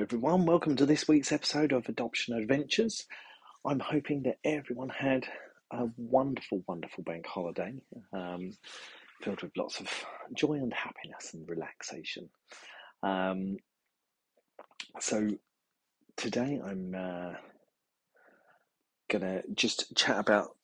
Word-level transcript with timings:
everyone. 0.00 0.46
Welcome 0.46 0.76
to 0.76 0.86
this 0.86 1.06
week's 1.06 1.30
episode 1.30 1.72
of 1.72 1.86
Adoption 1.86 2.34
Adventures. 2.34 3.06
I'm 3.66 3.80
hoping 3.80 4.22
that 4.22 4.38
everyone 4.44 4.88
had 4.88 5.26
a 5.70 5.88
wonderful, 5.98 6.64
wonderful 6.66 7.04
bank 7.04 7.26
holiday 7.26 7.74
um, 8.14 8.52
filled 9.20 9.42
with 9.42 9.54
lots 9.58 9.78
of 9.78 9.88
joy 10.32 10.54
and 10.54 10.72
happiness 10.72 11.34
and 11.34 11.46
relaxation. 11.46 12.30
Um, 13.02 13.58
so, 15.00 15.28
today 16.16 16.62
I'm 16.64 16.94
uh, 16.94 17.34
going 19.10 19.22
to 19.22 19.42
just 19.54 19.94
chat 19.94 20.18
about 20.18 20.56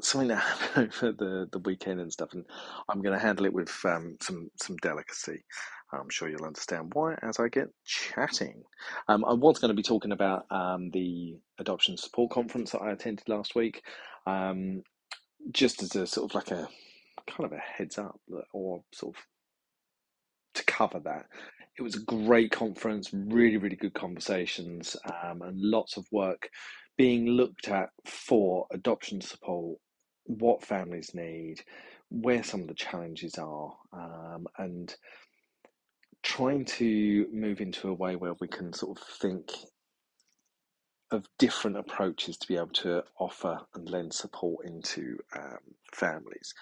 something 0.00 0.28
that 0.28 0.36
happened 0.42 0.92
over 1.00 1.12
the, 1.12 1.48
the 1.52 1.58
weekend 1.60 2.00
and 2.00 2.12
stuff, 2.12 2.32
and 2.32 2.44
I'm 2.88 3.02
going 3.02 3.16
to 3.16 3.24
handle 3.24 3.46
it 3.46 3.52
with 3.52 3.72
um, 3.84 4.16
some 4.20 4.50
some 4.56 4.76
delicacy. 4.78 5.44
I'm 5.92 6.10
sure 6.10 6.28
you'll 6.28 6.44
understand 6.44 6.92
why 6.94 7.16
as 7.22 7.38
I 7.38 7.48
get 7.48 7.68
chatting. 7.84 8.62
Um, 9.08 9.24
I 9.24 9.34
was 9.34 9.58
going 9.58 9.70
to 9.70 9.74
be 9.74 9.82
talking 9.82 10.12
about 10.12 10.46
um, 10.50 10.90
the 10.90 11.36
adoption 11.58 11.96
support 11.96 12.30
conference 12.30 12.72
that 12.72 12.80
I 12.80 12.92
attended 12.92 13.28
last 13.28 13.54
week, 13.54 13.82
um, 14.26 14.82
just 15.52 15.82
as 15.82 15.94
a 15.96 16.06
sort 16.06 16.30
of 16.30 16.34
like 16.34 16.50
a 16.50 16.68
kind 17.30 17.44
of 17.44 17.52
a 17.52 17.58
heads 17.58 17.98
up 17.98 18.18
or 18.52 18.82
sort 18.92 19.16
of 19.16 19.22
to 20.54 20.64
cover 20.64 21.00
that. 21.00 21.26
It 21.78 21.82
was 21.82 21.96
a 21.96 22.00
great 22.00 22.50
conference, 22.52 23.10
really, 23.12 23.56
really 23.56 23.76
good 23.76 23.94
conversations, 23.94 24.96
um, 25.06 25.42
and 25.42 25.58
lots 25.58 25.96
of 25.96 26.06
work 26.12 26.50
being 26.98 27.26
looked 27.26 27.68
at 27.68 27.90
for 28.04 28.66
adoption 28.72 29.20
support, 29.20 29.78
what 30.24 30.62
families 30.64 31.12
need, 31.14 31.62
where 32.10 32.42
some 32.42 32.60
of 32.60 32.68
the 32.68 32.74
challenges 32.74 33.38
are, 33.38 33.72
um, 33.94 34.46
and 34.58 34.94
trying 36.22 36.64
to 36.64 37.26
move 37.32 37.60
into 37.60 37.88
a 37.88 37.94
way 37.94 38.16
where 38.16 38.34
we 38.40 38.48
can 38.48 38.72
sort 38.72 38.98
of 38.98 39.04
think 39.20 39.50
of 41.10 41.26
different 41.38 41.76
approaches 41.76 42.36
to 42.38 42.48
be 42.48 42.56
able 42.56 42.68
to 42.68 43.02
offer 43.18 43.58
and 43.74 43.88
lend 43.88 44.12
support 44.12 44.66
into 44.66 45.18
um, 45.36 45.58
families. 45.92 46.54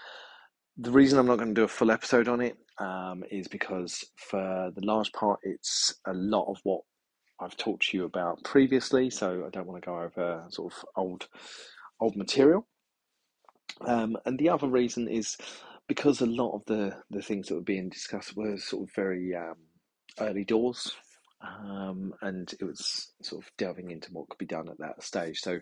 The 0.76 0.90
reason 0.90 1.18
I'm 1.18 1.26
not 1.26 1.36
going 1.36 1.54
to 1.54 1.60
do 1.60 1.64
a 1.64 1.68
full 1.68 1.90
episode 1.90 2.26
on 2.26 2.40
it 2.40 2.56
um, 2.78 3.22
is 3.30 3.48
because, 3.48 4.04
for 4.16 4.70
the 4.74 4.84
large 4.84 5.12
part, 5.12 5.40
it's 5.42 5.94
a 6.06 6.12
lot 6.12 6.50
of 6.50 6.58
what 6.64 6.80
I've 7.40 7.56
talked 7.56 7.88
to 7.88 7.96
you 7.96 8.04
about 8.04 8.42
previously, 8.44 9.10
so 9.10 9.44
I 9.46 9.50
don't 9.50 9.66
want 9.66 9.82
to 9.82 9.86
go 9.86 10.00
over 10.00 10.44
sort 10.50 10.72
of 10.72 10.84
old 10.96 11.28
old 12.00 12.16
material. 12.16 12.66
Um, 13.82 14.16
and 14.26 14.38
the 14.38 14.48
other 14.48 14.68
reason 14.68 15.08
is 15.08 15.36
because 15.90 16.20
a 16.20 16.26
lot 16.26 16.54
of 16.54 16.64
the, 16.66 16.94
the 17.10 17.20
things 17.20 17.48
that 17.48 17.56
were 17.56 17.60
being 17.60 17.88
discussed 17.88 18.36
were 18.36 18.56
sort 18.58 18.88
of 18.88 18.94
very 18.94 19.34
um, 19.34 19.56
early 20.20 20.44
doors, 20.44 20.94
um, 21.42 22.14
and 22.22 22.54
it 22.60 22.64
was 22.64 23.12
sort 23.22 23.42
of 23.42 23.50
delving 23.58 23.90
into 23.90 24.08
what 24.12 24.28
could 24.28 24.38
be 24.38 24.46
done 24.46 24.68
at 24.68 24.78
that 24.78 25.02
stage. 25.02 25.40
So 25.40 25.58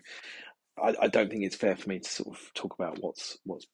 I, 0.79 0.93
I 1.01 1.07
don't 1.07 1.31
think 1.31 1.45
it's 1.45 1.55
fair 1.55 1.75
for 1.75 1.89
me 1.89 1.97
to 1.97 2.07
sort 2.07 2.37
of 2.37 2.53
talk 2.53 2.75
about 2.75 2.99
what's 3.01 3.39
what's 3.43 3.65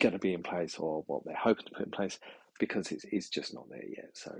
going 0.00 0.12
to 0.12 0.20
be 0.20 0.32
in 0.32 0.44
place 0.44 0.78
or 0.78 1.02
what 1.08 1.24
they're 1.24 1.34
hoping 1.34 1.64
to 1.64 1.72
put 1.72 1.86
in 1.86 1.90
place 1.90 2.20
because 2.60 2.92
it's, 2.92 3.04
it's 3.10 3.28
just 3.28 3.52
not 3.52 3.68
there 3.68 3.84
yet. 3.84 4.10
So 4.12 4.32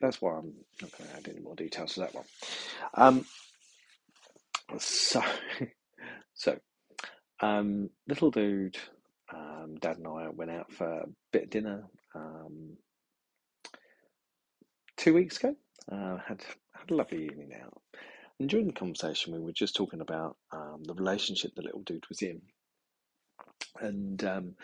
that's 0.00 0.20
why 0.20 0.32
I'm 0.32 0.52
not 0.82 0.90
going 0.98 1.10
to 1.10 1.16
add 1.16 1.28
any 1.28 1.42
more 1.42 1.54
details 1.54 1.94
to 1.94 2.00
that 2.00 2.14
one. 2.16 2.24
Um, 2.94 3.24
so, 4.78 5.22
so 6.34 6.58
um, 7.38 7.90
little 8.08 8.32
dude, 8.32 8.78
um, 9.32 9.76
dad 9.80 9.98
and 9.98 10.06
I 10.06 10.28
went 10.28 10.50
out 10.50 10.72
for 10.72 10.86
a 10.86 11.06
bit 11.32 11.44
of 11.44 11.50
dinner 11.50 11.84
um, 12.14 12.76
two 14.96 15.14
weeks 15.14 15.38
ago. 15.38 15.56
Uh, 15.90 16.16
had 16.26 16.42
had 16.72 16.90
a 16.90 16.94
lovely 16.94 17.24
evening 17.24 17.52
out, 17.62 17.80
and 18.38 18.48
during 18.48 18.66
the 18.66 18.72
conversation, 18.72 19.34
we 19.34 19.40
were 19.40 19.52
just 19.52 19.76
talking 19.76 20.00
about 20.00 20.36
um, 20.52 20.82
the 20.84 20.94
relationship 20.94 21.54
the 21.54 21.62
little 21.62 21.82
dude 21.82 22.08
was 22.08 22.22
in, 22.22 22.40
and 23.80 24.24
um, 24.24 24.54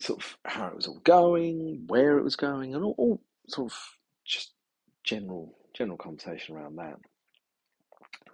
sort 0.00 0.22
of 0.22 0.36
how 0.44 0.68
it 0.68 0.76
was 0.76 0.86
all 0.86 1.00
going, 1.04 1.84
where 1.86 2.18
it 2.18 2.24
was 2.24 2.36
going, 2.36 2.74
and 2.74 2.84
all, 2.84 2.94
all 2.96 3.22
sort 3.48 3.70
of 3.70 3.78
just 4.24 4.52
general 5.02 5.54
general 5.74 5.98
conversation 5.98 6.56
around 6.56 6.76
that. 6.76 6.96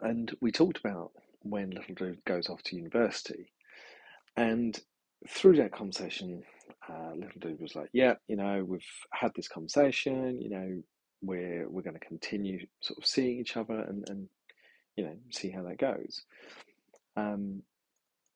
And 0.03 0.35
we 0.41 0.53
talked 0.53 0.79
about 0.79 1.11
when 1.43 1.71
little 1.71 1.95
dude 1.95 2.25
goes 2.25 2.49
off 2.49 2.63
to 2.65 2.77
university, 2.77 3.53
and 4.37 4.79
through 5.29 5.57
that 5.57 5.73
conversation, 5.73 6.43
uh, 6.89 7.13
little 7.15 7.41
dude 7.41 7.61
was 7.61 7.75
like, 7.75 7.91
"Yeah, 7.93 8.15
you 8.29 8.37
know, 8.37 8.65
we've 8.67 8.81
had 9.13 9.33
this 9.35 9.49
conversation. 9.49 10.41
You 10.41 10.51
know, 10.51 10.83
we're 11.23 11.69
we're 11.69 11.83
going 11.83 11.99
to 11.99 12.07
continue 12.07 12.67
sort 12.81 12.99
of 12.99 13.07
seeing 13.07 13.39
each 13.39 13.57
other 13.57 13.79
and 13.81 14.09
and 14.09 14.29
you 14.97 15.05
know 15.05 15.17
see 15.31 15.51
how 15.51 15.63
that 15.63 15.79
goes." 15.79 16.23
Um, 17.17 17.63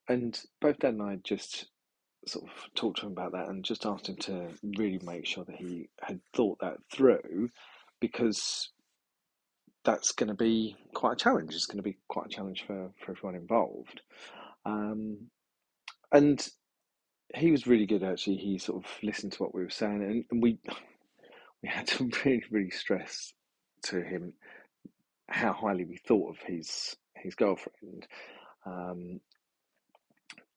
and 0.08 0.38
both 0.60 0.78
Dad 0.78 0.94
and 0.94 1.02
I 1.02 1.16
just 1.24 1.66
sort 2.26 2.44
of 2.44 2.74
talked 2.74 3.00
to 3.00 3.06
him 3.06 3.12
about 3.12 3.32
that 3.32 3.48
and 3.48 3.64
just 3.64 3.86
asked 3.86 4.08
him 4.08 4.16
to 4.16 4.48
really 4.76 5.00
make 5.04 5.26
sure 5.26 5.44
that 5.44 5.56
he 5.56 5.88
had 6.00 6.20
thought 6.34 6.58
that 6.60 6.78
through 6.90 7.50
because 8.00 8.70
that's 9.84 10.12
going 10.12 10.28
to 10.28 10.34
be 10.34 10.76
quite 10.94 11.12
a 11.12 11.16
challenge. 11.16 11.54
It's 11.54 11.66
going 11.66 11.78
to 11.78 11.82
be 11.82 11.98
quite 12.08 12.26
a 12.26 12.30
challenge 12.30 12.64
for, 12.66 12.90
for 12.98 13.12
everyone 13.12 13.34
involved. 13.34 14.00
Um, 14.64 15.28
and 16.12 16.46
he 17.34 17.50
was 17.50 17.66
really 17.66 17.86
good 17.86 18.02
actually. 18.02 18.36
He 18.36 18.58
sort 18.58 18.84
of 18.84 18.90
listened 19.02 19.32
to 19.32 19.42
what 19.42 19.54
we 19.54 19.62
were 19.62 19.70
saying 19.70 20.02
and, 20.02 20.24
and 20.30 20.42
we 20.42 20.58
we 21.62 21.68
had 21.68 21.86
to 21.88 22.10
really, 22.24 22.44
really 22.50 22.70
stress 22.70 23.32
to 23.84 24.02
him 24.02 24.32
how 25.28 25.52
highly 25.52 25.84
we 25.84 25.96
thought 25.96 26.30
of 26.30 26.38
his 26.46 26.96
his 27.16 27.34
girlfriend. 27.34 28.06
Um, 28.66 29.20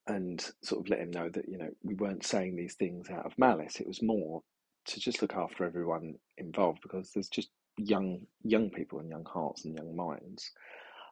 and 0.08 0.50
sort 0.64 0.82
of 0.82 0.90
let 0.90 1.00
him 1.00 1.12
know 1.12 1.30
that 1.30 1.50
you 1.50 1.58
know 1.58 1.70
we 1.84 1.94
weren't 1.96 2.26
saying 2.26 2.56
these 2.56 2.76
things 2.76 3.10
out 3.10 3.26
of 3.26 3.38
malice. 3.38 3.80
It 3.80 3.88
was 3.88 4.02
more 4.02 4.42
to 4.86 5.00
just 5.00 5.22
look 5.22 5.36
after 5.36 5.66
everyone 5.66 6.16
involved 6.38 6.80
because 6.82 7.12
there's 7.12 7.30
just 7.30 7.50
young 7.78 8.22
young 8.44 8.70
people 8.70 9.00
and 9.00 9.10
young 9.10 9.26
hearts 9.26 9.66
and 9.66 9.76
young 9.76 9.96
minds. 9.96 10.52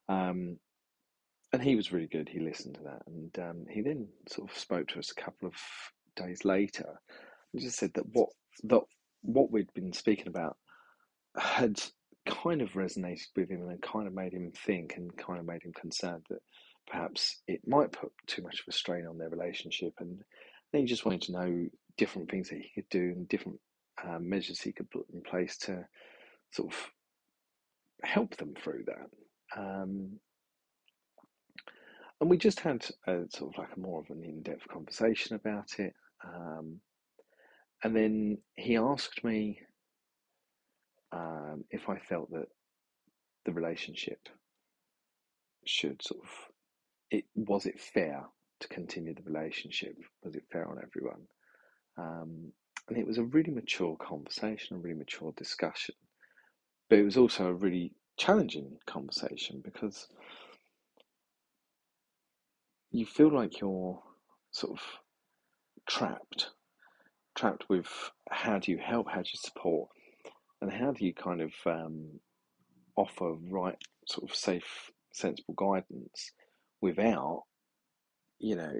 Um, 0.08 0.58
and 1.54 1.62
he 1.62 1.76
was 1.76 1.92
really 1.92 2.08
good. 2.08 2.30
He 2.30 2.40
listened 2.40 2.76
to 2.76 2.84
that, 2.84 3.02
and 3.08 3.40
um, 3.40 3.66
he 3.70 3.82
then 3.82 4.08
sort 4.30 4.50
of 4.50 4.58
spoke 4.58 4.88
to 4.90 5.00
us 5.00 5.12
a 5.12 5.22
couple 5.22 5.48
of 5.48 5.56
days 6.16 6.46
later, 6.46 7.00
and 7.54 7.62
just 7.62 7.78
said 7.78 7.92
that 7.96 8.08
what 8.14 8.30
that 8.64 8.82
what 9.22 9.52
we'd 9.52 9.74
been 9.74 9.94
speaking 9.94 10.28
about 10.28 10.58
had 11.38 11.82
kind 12.26 12.62
of 12.62 12.72
resonated 12.74 13.28
with 13.36 13.50
him 13.50 13.68
and 13.70 13.82
kind 13.82 14.08
of 14.08 14.14
made 14.14 14.34
him 14.34 14.52
think 14.66 14.94
and 14.98 15.16
kind 15.18 15.40
of 15.40 15.46
made 15.46 15.64
him 15.64 15.74
concerned 15.74 16.26
that 16.30 16.40
perhaps 16.88 17.42
it 17.48 17.62
might 17.68 17.92
put 17.92 18.12
too 18.28 18.42
much 18.42 18.60
of 18.60 18.66
a 18.68 18.72
strain 18.72 19.06
on 19.08 19.18
their 19.18 19.30
relationship. 19.30 19.94
And 20.00 20.22
he 20.72 20.86
just 20.86 21.06
wanted 21.06 21.22
to 21.24 21.32
know 21.32 21.68
different 21.98 22.30
things 22.30 22.50
that 22.50 22.60
he 22.60 22.72
could 22.76 22.90
do 22.90 23.14
and 23.16 23.28
different 23.28 23.60
um, 24.04 24.30
measures 24.30 24.60
he 24.62 24.72
could 24.72 24.90
put 24.92 25.06
in 25.14 25.22
place 25.22 25.58
to 25.58 25.86
sort 26.52 26.74
of 26.74 26.80
help 28.04 28.36
them 28.38 28.54
through 28.62 28.86
that. 28.88 29.60
Um, 29.60 30.20
and 32.22 32.30
we 32.30 32.38
just 32.38 32.60
had 32.60 32.86
a 33.08 33.24
sort 33.30 33.54
of 33.54 33.58
like 33.58 33.76
a 33.76 33.80
more 33.80 34.00
of 34.00 34.10
an 34.10 34.24
in-depth 34.24 34.68
conversation 34.68 35.36
about 35.36 35.80
it. 35.80 35.94
Um, 36.24 36.80
and 37.84 37.96
then 37.96 38.38
he 38.56 38.78
asked 38.78 39.24
me 39.24 39.60
um, 41.12 41.66
if 41.70 41.90
I 41.90 41.98
felt 42.00 42.32
that 42.32 42.48
the 43.46 43.54
relationship 43.54 44.28
should 45.66 46.02
sort 46.02 46.22
of 46.24 46.30
it 47.12 47.26
was 47.36 47.66
it 47.66 47.80
fair 47.80 48.26
to 48.60 48.68
continue 48.68 49.14
the 49.14 49.24
relationship? 49.24 49.96
Was 50.24 50.36
it 50.36 50.44
fair 50.52 50.68
on 50.68 50.78
everyone? 50.82 51.22
Um, 51.98 52.52
and 52.88 52.98
it 52.98 53.06
was 53.06 53.18
a 53.18 53.24
really 53.24 53.52
mature 53.52 53.96
conversation, 53.98 54.78
a 54.78 54.80
really 54.80 54.98
mature 54.98 55.34
discussion, 55.36 55.96
but 56.90 57.00
it 57.00 57.04
was 57.04 57.18
also 57.18 57.48
a 57.48 57.54
really 57.54 57.94
challenging 58.18 58.78
conversation 58.86 59.62
because 59.64 60.08
you 62.98 63.06
feel 63.06 63.34
like 63.34 63.60
you're 63.60 64.02
sort 64.52 64.74
of 64.74 64.84
trapped, 65.88 66.52
trapped 67.36 67.66
with 67.70 67.88
how 68.30 68.58
do 68.60 68.72
you 68.72 68.78
help, 68.78 69.08
how 69.10 69.22
do 69.22 69.30
you 69.34 69.40
support, 69.40 69.90
and 70.62 70.72
how 70.72 70.92
do 70.92 71.06
you 71.06 71.14
kind 71.14 71.42
of 71.42 71.52
um, 71.66 72.20
offer 72.96 73.34
right, 73.50 73.78
sort 74.08 74.30
of 74.30 74.36
safe, 74.36 74.92
sensible 75.12 75.54
guidance 75.56 76.32
without, 76.82 77.44
you 78.40 78.56
know, 78.56 78.74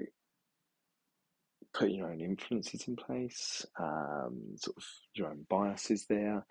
putting 1.74 1.96
your 1.96 2.10
own 2.10 2.20
influences 2.20 2.88
in 2.88 2.96
place, 2.96 3.66
um, 3.78 4.40
sort 4.56 4.76
of 4.76 4.84
your 5.14 5.28
own 5.28 5.44
biases 5.50 6.06
there. 6.08 6.44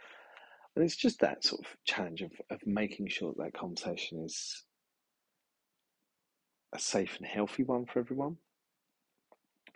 And 0.75 0.85
it's 0.85 0.95
just 0.95 1.21
that 1.21 1.43
sort 1.43 1.61
of 1.65 1.67
challenge 1.85 2.21
of, 2.21 2.31
of 2.51 2.59
making 2.65 3.07
sure 3.07 3.33
that, 3.35 3.43
that 3.43 3.59
conversation 3.59 4.23
is 4.23 4.63
a 6.73 6.79
safe 6.79 7.17
and 7.17 7.25
healthy 7.25 7.63
one 7.63 7.85
for 7.85 7.99
everyone. 7.99 8.37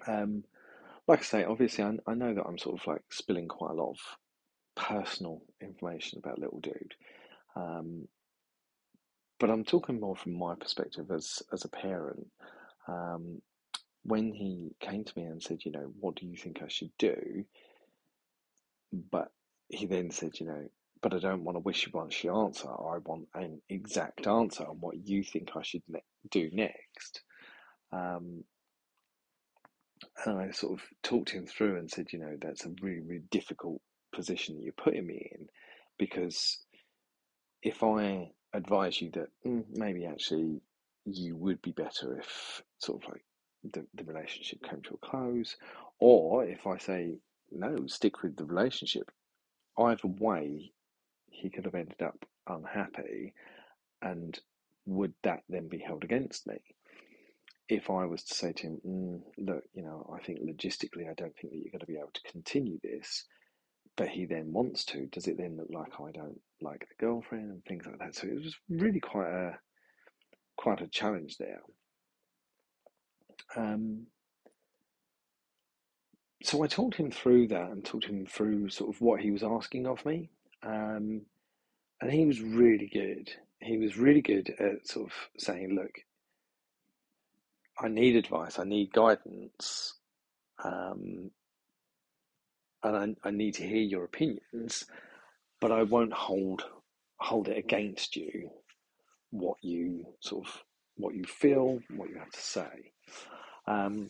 Um, 0.08 0.44
like 1.08 1.20
I 1.20 1.24
say, 1.24 1.44
obviously, 1.44 1.84
I, 1.84 1.98
I 2.08 2.14
know 2.14 2.34
that 2.34 2.46
I'm 2.46 2.58
sort 2.58 2.80
of 2.80 2.88
like 2.88 3.02
spilling 3.10 3.48
quite 3.48 3.72
a 3.72 3.76
lot 3.82 3.92
of 3.92 3.98
personal 4.76 5.42
information 5.62 6.20
about 6.20 6.40
Little 6.40 6.60
Dude. 6.60 6.96
Um, 7.56 8.08
but 9.40 9.50
I'm 9.50 9.64
talking 9.64 10.00
more 10.00 10.16
from 10.16 10.38
my 10.38 10.56
perspective 10.56 11.10
as 11.12 11.42
as 11.52 11.66
a 11.66 11.70
parent. 11.70 12.28
Um, 12.88 13.42
when 14.04 14.34
he 14.34 14.76
came 14.80 15.04
to 15.04 15.14
me 15.18 15.26
and 15.26 15.42
said, 15.42 15.60
you 15.66 15.72
know, 15.72 15.92
what 16.00 16.16
do 16.16 16.26
you 16.26 16.38
think 16.38 16.62
I 16.62 16.68
should 16.68 16.92
do? 16.98 17.46
But 19.12 19.32
he 19.68 19.86
then 19.86 20.10
said, 20.12 20.40
you 20.40 20.48
know, 20.48 20.70
but 21.02 21.14
I 21.14 21.20
don't 21.20 21.44
want 21.44 21.58
a 21.58 21.62
wishy-washy 21.62 22.28
answer. 22.28 22.70
I 22.70 22.98
want 23.06 23.28
an 23.34 23.62
exact 23.70 24.28
answer 24.28 24.66
on 24.66 24.78
what 24.80 25.08
you 25.08 25.24
think 25.24 25.52
I 25.56 25.62
should 25.62 25.84
do 26.32 26.50
next. 26.54 27.22
Um, 27.92 28.44
and 30.26 30.40
I 30.40 30.52
sort 30.52 30.80
of 30.80 30.86
talked 31.04 31.30
him 31.30 31.46
through 31.46 31.78
and 31.78 31.90
said, 31.90 32.08
you 32.12 32.20
know, 32.20 32.36
that's 32.40 32.66
a 32.66 32.72
really, 32.82 33.02
really 33.02 33.24
difficult 33.32 33.82
position 34.14 34.56
that 34.56 34.64
you're 34.64 34.74
putting 34.74 35.06
me 35.06 35.32
in 35.34 35.48
because 35.98 36.60
if 37.62 37.84
I 37.84 38.32
advise 38.54 39.02
you 39.02 39.12
that 39.12 39.28
mm, 39.46 39.64
maybe 39.72 40.06
actually 40.06 40.62
you 41.06 41.36
would 41.36 41.62
be 41.62 41.72
better 41.72 42.18
if 42.18 42.62
sort 42.80 43.04
of 43.04 43.12
like 43.12 43.24
the, 43.72 43.86
the 43.94 44.04
relationship 44.04 44.64
came 44.64 44.82
to 44.84 44.96
a 44.96 45.06
close, 45.06 45.58
or 46.00 46.46
if 46.46 46.66
I 46.66 46.78
say 46.78 47.18
no, 47.52 47.88
stick 47.88 48.24
with 48.24 48.38
the 48.38 48.46
relationship, 48.46 49.12
either 49.78 50.08
way, 50.08 50.72
he 51.30 51.50
could 51.50 51.66
have 51.66 51.76
ended 51.76 52.02
up 52.02 52.26
unhappy, 52.48 53.34
and 54.02 54.40
would 54.90 55.14
that 55.24 55.44
then 55.48 55.68
be 55.68 55.80
held 55.80 56.04
against 56.04 56.48
me? 56.48 56.58
If 57.68 57.90
I 57.90 58.06
was 58.06 58.24
to 58.24 58.34
say 58.34 58.52
to 58.52 58.64
him, 58.64 58.82
mm, 58.86 59.22
look, 59.38 59.64
you 59.74 59.84
know, 59.84 60.12
I 60.14 60.24
think 60.24 60.40
logistically, 60.40 61.10
I 61.10 61.14
don't 61.14 61.36
think 61.38 61.54
that 61.54 61.60
you're 61.60 61.72
going 61.72 61.82
to 61.82 61.86
be 61.86 61.98
able 61.98 62.12
to 62.14 62.32
continue 62.32 62.80
this, 62.82 63.26
but 63.96 64.08
he 64.08 64.26
then 64.26 64.52
wants 64.52 64.84
to, 64.86 65.06
does 65.08 65.28
it 65.28 65.38
then 65.38 65.58
look 65.58 65.68
like 65.70 65.94
I 66.00 66.12
don't 66.12 66.42
like 66.62 66.80
the 66.80 67.06
girlfriend 67.06 67.52
and 67.52 67.64
things 67.66 67.86
like 67.86 68.00
that? 68.00 68.16
So 68.16 68.28
it 68.28 68.34
was 68.34 68.56
really 68.70 69.00
quite 69.00 69.30
a 69.30 69.60
quite 70.58 70.82
a 70.82 70.88
challenge 70.88 71.38
there. 71.38 71.62
Um, 73.56 74.08
so 76.44 76.64
I 76.64 76.68
talked 76.68 76.96
him 76.96 77.12
through 77.12 77.48
that 77.50 77.70
and 77.70 77.86
talked 77.86 78.06
him 78.06 78.26
through 78.26 78.70
sort 78.70 78.94
of 78.94 79.02
what 79.02 79.22
he 79.22 79.32
was 79.32 79.44
asking 79.44 79.88
of 79.88 80.06
me. 80.06 80.30
Um, 80.64 81.22
and 82.02 82.12
he 82.12 82.26
was 82.26 82.42
really 82.42 82.90
good. 82.92 83.30
He 83.62 83.78
was 83.78 83.98
really 83.98 84.22
good 84.22 84.50
at 84.60 84.88
sort 84.88 85.08
of 85.08 85.14
saying, 85.38 85.76
look, 85.76 85.92
I 87.78 87.88
need 87.88 88.16
advice, 88.16 88.60
I 88.60 88.64
need 88.64 88.94
guidance, 88.94 89.96
um, 90.64 91.32
and 92.84 93.18
I, 93.24 93.28
I 93.28 93.32
need 93.32 93.56
to 93.56 93.68
hear 93.68 93.82
your 93.82 94.04
opinions, 94.06 94.86
but 95.60 95.72
I 95.72 95.84
won't 95.84 96.14
hold 96.14 96.64
hold 97.22 97.50
it 97.50 97.58
against 97.58 98.16
you 98.16 98.50
what 99.32 99.58
you 99.62 100.06
sort 100.22 100.48
of 100.48 100.64
what 100.96 101.16
you 101.16 101.24
feel, 101.24 101.80
what 101.96 102.10
you 102.10 102.18
have 102.18 102.32
to 102.32 102.40
say. 102.40 102.92
Um, 103.68 104.10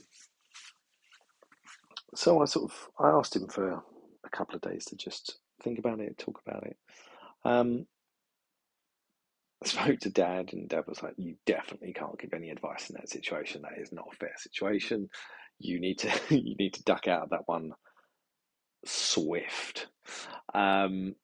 so 2.15 2.41
I 2.41 2.45
sort 2.45 2.71
of 2.71 2.89
I 2.99 3.09
asked 3.09 3.35
him 3.35 3.47
for 3.47 3.71
a 3.71 4.29
couple 4.31 4.55
of 4.55 4.61
days 4.61 4.85
to 4.85 4.95
just 4.95 5.37
think 5.63 5.79
about 5.79 5.99
it, 5.99 6.17
talk 6.17 6.41
about 6.45 6.63
it. 6.65 6.77
Um, 7.45 7.85
I 9.63 9.67
spoke 9.67 9.99
to 10.01 10.09
Dad, 10.09 10.53
and 10.53 10.69
Dad 10.69 10.85
was 10.87 11.03
like, 11.03 11.15
"You 11.17 11.35
definitely 11.45 11.93
can't 11.93 12.19
give 12.19 12.33
any 12.33 12.49
advice 12.49 12.89
in 12.89 12.95
that 12.95 13.09
situation. 13.09 13.61
That 13.61 13.81
is 13.81 13.91
not 13.91 14.07
a 14.11 14.15
fair 14.15 14.33
situation. 14.37 15.09
You 15.59 15.79
need 15.79 15.99
to 15.99 16.11
you 16.35 16.55
need 16.57 16.75
to 16.75 16.83
duck 16.83 17.07
out 17.07 17.23
of 17.23 17.29
that 17.31 17.47
one 17.47 17.73
swift." 18.85 19.87
Um, 20.53 21.15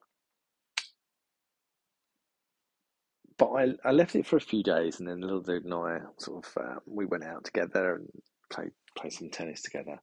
but 3.37 3.47
I, 3.47 3.73
I 3.85 3.91
left 3.91 4.15
it 4.15 4.25
for 4.25 4.37
a 4.37 4.41
few 4.41 4.63
days, 4.63 4.99
and 4.99 5.07
then 5.07 5.21
little 5.21 5.41
dude 5.41 5.63
and 5.65 5.73
I 5.73 5.99
sort 6.17 6.45
of 6.45 6.57
uh, 6.61 6.79
we 6.85 7.05
went 7.05 7.23
out 7.23 7.45
together 7.45 7.95
and 7.95 8.09
played 8.51 8.71
played 8.97 9.13
some 9.13 9.29
tennis 9.29 9.61
together. 9.61 9.97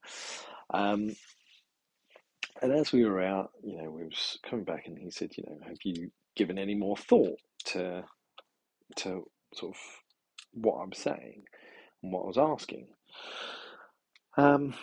Um, 0.73 1.15
and 2.61 2.71
as 2.71 2.91
we 2.91 3.05
were 3.05 3.21
out, 3.21 3.51
you 3.63 3.77
know, 3.77 3.91
we 3.91 4.03
was 4.05 4.39
coming 4.47 4.65
back, 4.65 4.87
and 4.87 4.97
he 4.97 5.11
said, 5.11 5.31
"You 5.37 5.43
know, 5.47 5.57
have 5.67 5.77
you 5.83 6.09
given 6.35 6.57
any 6.57 6.73
more 6.73 6.97
thought 6.97 7.37
to 7.65 8.03
to 8.97 9.29
sort 9.53 9.75
of 9.75 9.81
what 10.53 10.77
I'm 10.77 10.93
saying 10.93 11.43
and 12.01 12.11
what 12.11 12.23
I 12.23 12.27
was 12.27 12.37
asking?" 12.37 12.87
Um, 14.37 14.73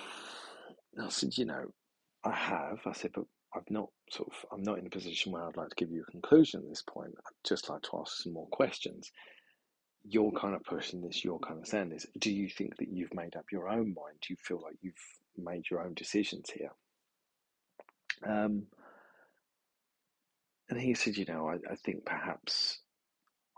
I 1.01 1.09
said, 1.09 1.37
"You 1.37 1.47
know, 1.47 1.73
I 2.25 2.33
have." 2.33 2.81
I 2.87 2.93
said, 2.93 3.13
"But 3.15 3.25
I've 3.55 3.71
not 3.71 3.89
sort 4.11 4.29
of 4.29 4.35
I'm 4.53 4.63
not 4.63 4.79
in 4.79 4.87
a 4.87 4.91
position 4.91 5.33
where 5.33 5.47
I'd 5.47 5.57
like 5.57 5.71
to 5.71 5.77
give 5.77 5.91
you 5.91 6.03
a 6.07 6.11
conclusion 6.11 6.61
at 6.61 6.69
this 6.69 6.83
point. 6.83 7.15
I'd 7.17 7.49
just 7.49 7.69
like 7.69 7.83
to 7.83 7.99
ask 8.01 8.23
some 8.23 8.33
more 8.33 8.49
questions. 8.49 9.11
You're 10.05 10.33
kind 10.33 10.55
of 10.55 10.63
pushing 10.65 11.03
this, 11.03 11.25
you're 11.25 11.39
kind 11.41 11.61
of 11.61 11.67
saying 11.67 11.91
this. 11.91 12.07
Do 12.19 12.33
you 12.33 12.49
think 12.49 12.77
that 12.79 12.89
you've 12.89 13.13
made 13.13 13.37
up 13.37 13.47
your 13.53 13.69
own 13.69 13.95
mind? 13.95 14.19
Do 14.23 14.33
you 14.33 14.37
feel 14.37 14.61
like 14.63 14.77
you've 14.81 14.95
made 15.37 15.69
your 15.71 15.83
own 15.83 15.95
decisions 15.95 16.51
here? 16.51 16.71
Um, 18.27 18.67
and 20.69 20.81
he 20.81 20.95
said, 20.95 21.17
you 21.17 21.27
know, 21.27 21.49
I, 21.49 21.55
I 21.71 21.75
think 21.77 22.05
perhaps 22.07 22.79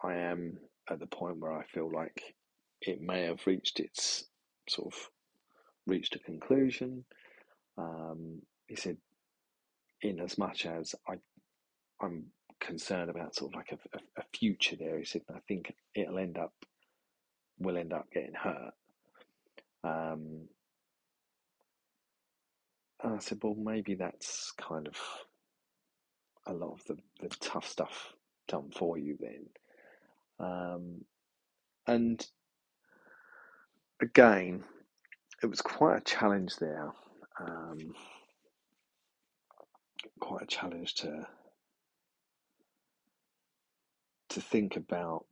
I 0.04 0.14
am 0.14 0.58
at 0.90 0.98
the 0.98 1.06
point 1.06 1.38
where 1.38 1.52
I 1.52 1.64
feel 1.64 1.90
like 1.90 2.34
it 2.80 3.00
may 3.00 3.22
have 3.22 3.46
reached 3.46 3.80
its 3.80 4.24
sort 4.68 4.92
of 4.92 4.98
reached 5.86 6.16
a 6.16 6.18
conclusion. 6.18 7.04
Um, 7.78 8.42
he 8.66 8.76
said, 8.76 8.96
in 10.02 10.20
as 10.20 10.38
much 10.38 10.66
as 10.66 10.94
I, 11.08 11.14
I'm 12.00 12.26
concerned 12.60 13.10
about 13.10 13.34
sort 13.34 13.52
of 13.52 13.56
like 13.56 13.72
a, 13.72 13.96
a, 13.96 14.00
a 14.20 14.24
future 14.36 14.76
there. 14.76 14.98
He 14.98 15.04
said, 15.04 15.22
I 15.30 15.38
think 15.46 15.72
it'll 15.94 16.18
end 16.18 16.38
up, 16.38 16.52
will 17.58 17.76
end 17.76 17.92
up 17.92 18.06
getting 18.12 18.34
hurt. 18.34 18.74
Um, 19.84 20.48
and 23.02 23.14
I 23.14 23.18
said, 23.18 23.38
well, 23.42 23.56
maybe 23.56 23.94
that's 23.94 24.52
kind 24.52 24.86
of 24.86 24.96
a 26.46 26.52
lot 26.52 26.72
of 26.72 26.84
the, 26.86 26.96
the 27.20 27.28
tough 27.40 27.66
stuff 27.66 28.14
done 28.48 28.70
for 28.76 28.98
you 28.98 29.16
then. 29.20 29.46
Um, 30.38 31.04
and 31.86 32.24
again, 34.00 34.64
it 35.42 35.46
was 35.46 35.60
quite 35.60 35.98
a 35.98 36.04
challenge 36.04 36.56
there. 36.56 36.92
Um, 37.40 37.94
quite 40.20 40.42
a 40.42 40.46
challenge 40.46 40.94
to 40.94 41.26
to 44.28 44.40
think 44.40 44.76
about 44.76 45.26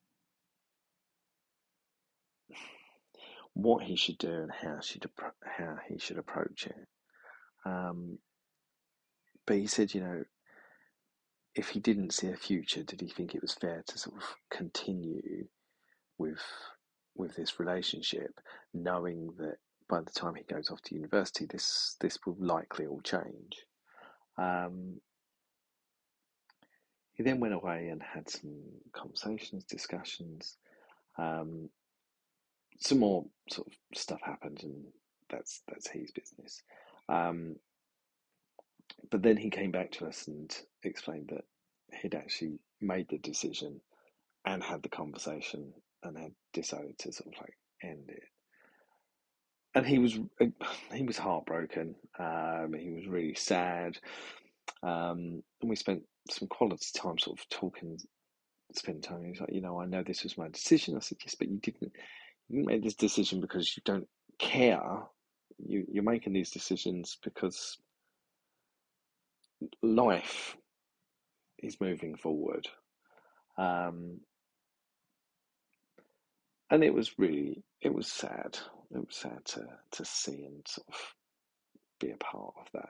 what 3.54 3.83
he 3.83 3.97
should 3.97 4.19
do 4.19 4.30
and 4.30 4.50
how 4.52 4.80
should 4.80 5.07
how 5.45 5.76
he 5.88 5.99
should 5.99 6.19
approach 6.19 6.66
it. 6.66 6.88
Um, 7.64 8.19
but 9.47 9.57
he 9.57 9.66
said, 9.66 9.95
you 9.95 10.00
know, 10.00 10.25
if 11.54 11.69
he 11.71 11.80
didn't 11.80 12.12
see 12.12 12.28
a 12.28 12.37
future, 12.37 12.83
did 12.83 13.00
he 13.00 13.09
think 13.09 13.35
it 13.35 13.42
was 13.42 13.54
fair 13.54 13.83
to 13.87 13.99
sort 13.99 14.16
of 14.16 14.25
continue 14.50 15.47
with 16.19 16.42
with 17.16 17.35
this 17.35 17.59
relationship, 17.59 18.40
knowing 18.73 19.30
that 19.38 19.57
by 19.88 20.00
the 20.00 20.12
time 20.12 20.35
he 20.37 20.45
goes 20.45 20.71
off 20.71 20.80
to 20.83 20.95
university, 20.95 21.47
this 21.47 21.97
this 22.00 22.19
will 22.25 22.37
likely 22.38 22.87
all 22.87 23.00
change. 23.00 23.66
Um, 24.38 25.00
he 27.14 27.23
then 27.23 27.40
went 27.40 27.54
away 27.54 27.88
and 27.88 28.02
had 28.02 28.30
some 28.30 28.62
conversations, 28.92 29.64
discussions. 29.64 30.57
Um, 31.19 31.69
some 32.78 33.00
more 33.00 33.26
sort 33.50 33.66
of 33.66 33.75
stuff 33.99 34.21
happened, 34.23 34.61
and 34.62 34.85
that's 35.28 35.62
that's 35.69 35.88
his 35.88 36.12
business. 36.12 36.62
Um, 37.09 37.57
but 39.11 39.23
then 39.23 39.37
he 39.37 39.50
came 39.50 39.71
back 39.71 39.92
to 39.92 40.07
us 40.07 40.26
and 40.28 40.54
explained 40.83 41.30
that 41.33 41.45
he'd 42.00 42.14
actually 42.14 42.59
made 42.80 43.09
the 43.09 43.19
decision 43.19 43.80
and 44.45 44.62
had 44.62 44.83
the 44.83 44.88
conversation 44.88 45.73
and 46.02 46.16
had 46.16 46.33
decided 46.52 46.99
to 46.99 47.12
sort 47.12 47.35
of 47.35 47.40
like 47.40 47.57
end 47.83 48.09
it. 48.09 48.23
And 49.75 49.87
he 49.87 49.99
was 49.99 50.19
he 50.92 51.02
was 51.02 51.19
heartbroken. 51.19 51.95
Um, 52.19 52.75
he 52.78 52.90
was 52.90 53.07
really 53.07 53.35
sad. 53.35 53.99
Um, 54.83 55.42
and 55.61 55.71
we 55.71 55.76
spent 55.76 56.02
some 56.30 56.49
quality 56.49 56.87
time 56.95 57.19
sort 57.19 57.38
of 57.38 57.49
talking, 57.49 57.99
spending 58.75 59.02
time. 59.02 59.25
He 59.25 59.30
was 59.30 59.40
like, 59.40 59.52
you 59.52 59.61
know, 59.61 59.80
I 59.80 59.87
know 59.87 60.02
this 60.02 60.23
was 60.23 60.38
my 60.38 60.49
decision. 60.49 60.97
I 60.97 61.00
said, 61.00 61.19
yes, 61.25 61.35
but 61.35 61.49
you 61.49 61.59
didn't, 61.59 61.92
you 62.49 62.64
didn't 62.64 62.85
this 62.85 62.95
decision 62.95 63.40
because 63.40 63.76
you 63.76 63.83
don't 63.85 64.09
care. 64.38 65.02
You, 65.59 65.85
you're 65.90 66.02
making 66.02 66.33
these 66.33 66.50
decisions 66.50 67.19
because 67.23 67.78
life 69.83 70.57
is 71.59 71.81
moving 71.81 72.17
forward. 72.17 72.69
Um, 73.59 74.21
and 76.71 76.85
it 76.85 76.95
was 76.95 77.19
really, 77.19 77.62
it 77.81 77.93
was 77.93 78.07
sad. 78.07 78.59
It 78.95 78.99
was 78.99 79.17
sad 79.17 79.45
to, 79.47 79.67
to 79.93 80.05
see 80.05 80.45
and 80.45 80.67
sort 80.67 80.88
of 80.88 81.14
be 81.99 82.11
a 82.11 82.17
part 82.17 82.55
of 82.61 82.67
that. 82.75 82.88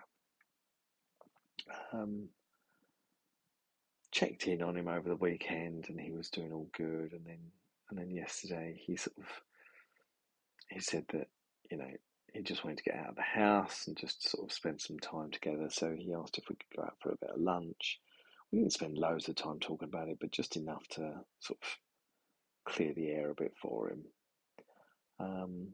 Um, 1.92 2.28
checked 4.12 4.46
in 4.46 4.62
on 4.62 4.76
him 4.76 4.88
over 4.88 5.08
the 5.08 5.16
weekend, 5.16 5.86
and 5.88 6.00
he 6.00 6.10
was 6.10 6.30
doing 6.30 6.52
all 6.52 6.68
good. 6.76 7.12
And 7.12 7.24
then 7.24 7.38
and 7.90 7.98
then 7.98 8.10
yesterday 8.10 8.80
he 8.84 8.96
sort 8.96 9.18
of 9.18 9.26
he 10.68 10.80
said 10.80 11.04
that 11.12 11.28
you 11.70 11.76
know 11.76 11.90
he 12.32 12.42
just 12.42 12.64
wanted 12.64 12.78
to 12.78 12.84
get 12.84 12.96
out 12.96 13.10
of 13.10 13.16
the 13.16 13.22
house 13.22 13.86
and 13.86 13.96
just 13.96 14.28
sort 14.28 14.44
of 14.44 14.52
spend 14.52 14.80
some 14.80 14.98
time 14.98 15.30
together. 15.30 15.68
So 15.70 15.94
he 15.96 16.14
asked 16.14 16.38
if 16.38 16.44
we 16.48 16.56
could 16.56 16.76
go 16.76 16.82
out 16.82 16.96
for 17.00 17.10
a 17.10 17.16
bit 17.16 17.30
of 17.30 17.40
lunch. 17.40 18.00
We 18.50 18.58
didn't 18.58 18.72
spend 18.72 18.98
loads 18.98 19.28
of 19.28 19.36
time 19.36 19.58
talking 19.60 19.88
about 19.88 20.08
it, 20.08 20.18
but 20.20 20.32
just 20.32 20.56
enough 20.56 20.86
to 20.90 21.24
sort 21.40 21.58
of 21.62 21.78
clear 22.64 22.92
the 22.94 23.10
air 23.10 23.30
a 23.30 23.34
bit 23.34 23.52
for 23.60 23.90
him. 23.90 24.04
Um, 25.18 25.68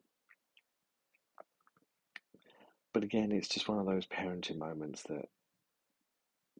but 2.92 3.04
again, 3.04 3.32
it's 3.32 3.48
just 3.48 3.68
one 3.68 3.78
of 3.78 3.86
those 3.86 4.06
parenting 4.06 4.58
moments 4.58 5.02
that 5.04 5.28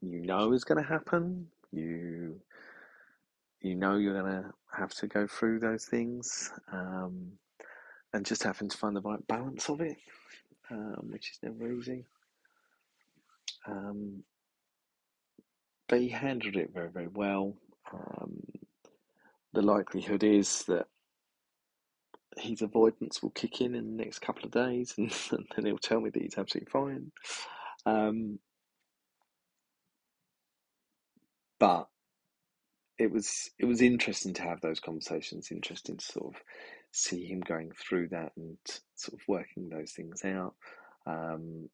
you 0.01 0.21
know 0.21 0.53
is 0.53 0.65
going 0.65 0.83
to 0.83 0.89
happen. 0.89 1.49
You 1.73 2.41
you 3.61 3.75
know 3.75 3.97
you're 3.97 4.21
going 4.21 4.43
to 4.43 4.51
have 4.77 4.95
to 4.95 5.07
go 5.07 5.27
through 5.27 5.61
those 5.61 5.87
things, 5.87 6.53
um, 6.73 7.33
and 8.13 8.25
just 8.25 8.43
having 8.43 8.69
to 8.69 8.77
find 8.77 8.97
the 8.97 9.03
right 9.03 9.27
balance 9.27 9.69
of 9.69 9.81
it, 9.81 9.97
um, 10.71 11.09
which 11.11 11.31
is 11.31 11.39
never 11.43 11.73
easy. 11.73 12.05
Um, 13.67 14.23
but 15.89 16.01
he 16.01 16.09
handled 16.09 16.57
it 16.57 16.71
very, 16.73 16.91
very 16.91 17.09
well. 17.09 17.55
Um, 17.93 18.43
the 19.53 19.63
likelihood 19.63 20.25
is 20.25 20.65
that 20.65 20.87
his 22.37 22.63
avoidance 22.63 23.23
will 23.23 23.31
kick 23.31 23.61
in 23.61 23.75
in 23.75 23.97
the 23.97 24.05
next 24.05 24.21
couple 24.21 24.45
of 24.45 24.51
days, 24.51 24.95
and, 24.99 25.13
and 25.31 25.47
then 25.55 25.67
he'll 25.67 25.79
tell 25.79 26.01
me 26.01 26.11
that 26.11 26.23
he's 26.23 26.39
absolutely 26.39 26.71
fine. 26.71 27.13
Um, 27.85 28.39
but 31.59 31.89
it 32.99 33.11
was 33.11 33.51
it 33.59 33.67
was 33.67 33.81
interesting 33.81 34.35
to 34.35 34.43
have 34.43 34.61
those 34.61 34.81
conversations. 34.81 35.51
Interesting 35.51 35.97
to 35.97 36.05
sort 36.05 36.35
of 36.35 36.43
see 36.93 37.25
him 37.25 37.41
going 37.41 37.73
through 37.73 38.09
that 38.09 38.33
and 38.37 38.57
sort 38.95 39.21
of 39.21 39.29
working 39.29 39.69
those 39.69 39.93
things 39.93 40.25
out. 40.25 40.55
Um, 41.07 41.69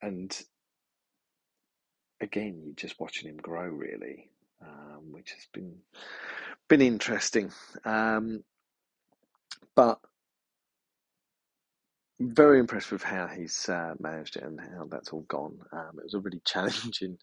and 0.00 0.40
again, 2.20 2.62
you're 2.64 2.74
just 2.74 3.00
watching 3.00 3.28
him 3.28 3.36
grow 3.36 3.66
really, 3.66 4.30
um, 4.62 5.12
which 5.12 5.32
has 5.32 5.46
been 5.52 5.74
been 6.68 6.82
interesting. 6.82 7.50
Um, 7.84 8.44
but 9.74 9.98
very 12.20 12.58
impressed 12.58 12.90
with 12.90 13.02
how 13.02 13.26
he's 13.28 13.68
uh, 13.68 13.94
managed 14.00 14.36
it 14.36 14.42
and 14.42 14.60
how 14.60 14.86
that's 14.90 15.10
all 15.10 15.24
gone. 15.28 15.58
Um, 15.72 15.92
it 15.98 16.04
was 16.04 16.14
a 16.14 16.20
really 16.20 16.42
challenging 16.44 17.18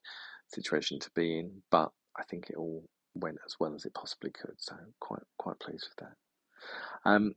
situation 0.54 1.00
to 1.00 1.10
be 1.16 1.40
in, 1.40 1.62
but 1.70 1.92
I 2.18 2.24
think 2.24 2.50
it 2.50 2.56
all 2.56 2.84
went 3.16 3.38
as 3.46 3.56
well 3.60 3.74
as 3.76 3.86
it 3.86 3.94
possibly 3.94 4.32
could. 4.32 4.56
So 4.58 4.76
quite 5.00 5.24
quite 5.38 5.60
pleased 5.60 5.88
with 5.90 6.08
that. 6.08 7.10
Um, 7.10 7.36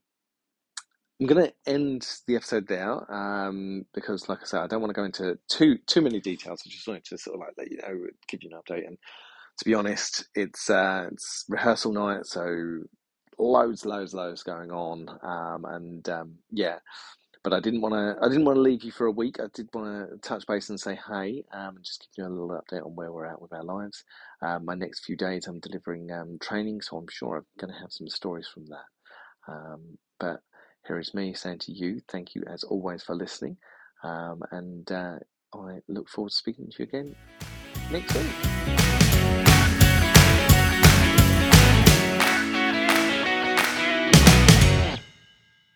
I'm 1.20 1.26
going 1.26 1.47
to 1.47 1.54
end 1.66 2.06
the 2.28 2.37
episode 2.37 2.68
there 2.68 3.12
um, 3.12 3.87
because, 3.92 4.28
like 4.28 4.38
I 4.40 4.44
said, 4.44 4.61
I 4.61 4.66
don't 4.68 4.80
want 4.80 4.90
to 4.90 5.00
go 5.00 5.04
into 5.04 5.38
too 5.49 5.78
too 5.87 6.00
many 6.00 6.20
details. 6.20 6.62
I 6.64 6.70
just 6.70 6.87
wanted 6.87 7.04
to 7.06 7.18
sort 7.18 7.35
of 7.35 7.40
like 7.40 7.54
let 7.58 7.70
you 7.73 7.78
know, 7.78 8.06
give 8.28 8.42
you 8.42 8.50
an 8.52 8.61
update. 8.61 8.87
And 8.87 8.99
to 9.58 9.64
be 9.64 9.75
honest, 9.75 10.26
it's 10.35 10.70
uh, 10.70 11.08
it's 11.11 11.44
rehearsal 11.49 11.92
night, 11.92 12.26
so 12.26 12.82
loads, 13.37 13.85
loads, 13.85 14.14
loads 14.14 14.44
going 14.44 14.70
on, 14.70 15.08
um, 15.23 15.64
and 15.64 16.08
um, 16.08 16.35
yeah. 16.52 16.78
But 17.45 17.52
I 17.52 17.61
didn't 17.61 17.80
want 17.80 17.95
to. 17.95 18.16
I 18.23 18.28
didn't 18.28 18.45
want 18.45 18.57
to 18.57 18.62
leave 18.62 18.83
you 18.83 18.92
for 18.92 19.07
a 19.07 19.12
week. 19.12 19.38
I 19.40 19.47
did 19.54 19.68
want 19.73 20.11
to 20.11 20.18
touch 20.18 20.47
base 20.47 20.71
and 20.71 20.80
say 20.80 20.99
hey, 21.09 21.45
um, 21.52 21.76
and 21.76 21.85
just 21.85 22.09
give 22.14 22.25
you 22.25 22.28
a 22.28 22.30
little 22.30 22.50
update 22.50 22.85
on 22.85 22.95
where 22.95 23.12
we're 23.12 23.26
at 23.26 23.40
with 23.40 23.52
our 23.52 23.62
lives. 23.62 24.04
Um, 24.42 24.64
my 24.64 24.75
next 24.75 25.04
few 25.04 25.16
days, 25.16 25.47
I'm 25.47 25.61
delivering 25.61 26.11
um, 26.12 26.38
training, 26.40 26.80
so 26.83 26.97
I'm 26.97 27.09
sure 27.09 27.38
I'm 27.38 27.47
going 27.59 27.73
to 27.73 27.80
have 27.80 27.92
some 27.92 28.09
stories 28.09 28.49
from 28.49 28.66
that. 28.66 29.52
Um, 29.52 29.99
but 30.18 30.40
here 30.87 30.99
is 30.99 31.14
me 31.14 31.33
saying 31.35 31.61
to 31.61 31.73
you, 31.73 32.00
thank 32.09 32.35
you 32.35 32.42
as 32.47 32.64
always 32.64 33.02
for 33.02 33.14
listening, 33.14 33.57
um, 34.02 34.42
and 34.50 34.90
uh, 34.90 35.18
I 35.54 35.78
look 35.88 36.09
forward 36.09 36.30
to 36.30 36.37
speaking 36.37 36.71
to 36.71 36.83
you 36.83 36.85
again 36.85 37.16
next 37.90 38.14
week. 38.14 38.98